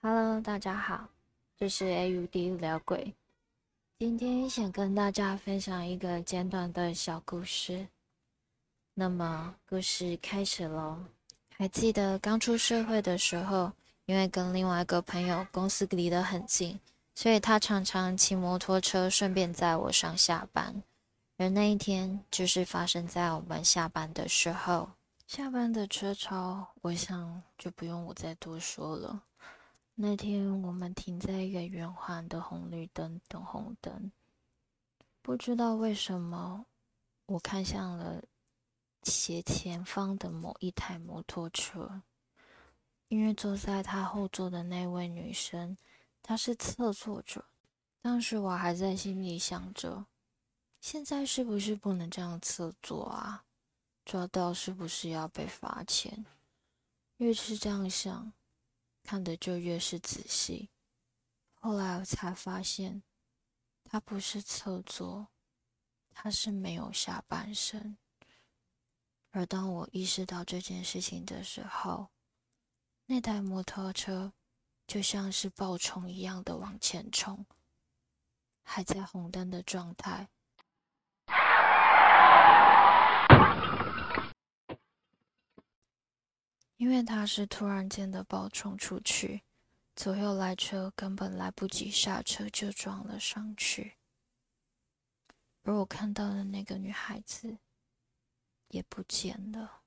[0.00, 1.08] Hello，大家好，
[1.58, 3.12] 这是 AUD 聊鬼。
[3.98, 7.88] 今天想跟大家分享一个简短的小故事。
[8.94, 10.98] 那么，故事开始喽。
[11.56, 13.72] 还记得刚出社会的时候，
[14.06, 16.78] 因为跟另外一个朋友公司离得很近，
[17.16, 20.80] 所以他常常骑摩托车顺便载我上下班。
[21.38, 24.90] 而那一天就是发生在我们下班的时候。
[25.26, 29.24] 下班的车潮，我想就不用我再多说了。
[30.00, 34.12] 那天我们停在一个圆环的红绿灯等红灯，
[35.22, 36.66] 不知道为什么，
[37.26, 38.22] 我看向了
[39.02, 42.00] 斜前方的某一台摩托车，
[43.08, 45.76] 因为坐在他后座的那位女生，
[46.22, 47.44] 她是侧坐着。
[48.00, 50.06] 当时我还在心里想着，
[50.80, 53.44] 现在是不是不能这样侧坐啊？
[54.04, 56.24] 抓到是不是要被罚钱？
[57.16, 58.32] 越是这样想，
[59.08, 60.68] 看的就越是仔细。
[61.54, 63.02] 后来我才发现，
[63.82, 65.28] 他不是侧坐，
[66.10, 67.96] 他是没有下半身。
[69.30, 72.10] 而当我意识到这件事情的时候，
[73.06, 74.34] 那台摩托车
[74.86, 77.46] 就像是暴冲一样的往前冲，
[78.62, 80.28] 还在红灯的状态。
[86.78, 89.42] 因为他是突然间的暴冲出去，
[89.96, 93.96] 左右来车根本来不及刹车就撞了上去，
[95.64, 97.58] 而我看到的那个女孩子
[98.68, 99.82] 也不见了。